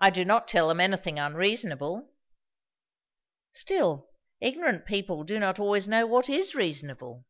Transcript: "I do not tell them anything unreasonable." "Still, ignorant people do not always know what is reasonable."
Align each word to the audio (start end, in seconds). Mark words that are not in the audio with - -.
"I 0.00 0.10
do 0.10 0.24
not 0.24 0.48
tell 0.48 0.66
them 0.66 0.80
anything 0.80 1.20
unreasonable." 1.20 2.10
"Still, 3.52 4.08
ignorant 4.40 4.84
people 4.84 5.22
do 5.22 5.38
not 5.38 5.60
always 5.60 5.86
know 5.86 6.06
what 6.08 6.28
is 6.28 6.56
reasonable." 6.56 7.24